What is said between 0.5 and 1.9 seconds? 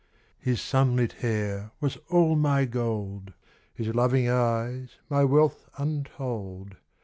sunlit hair